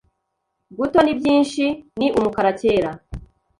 [0.77, 1.63] Guto ni byinshi,
[1.99, 2.89] ni umukara cyera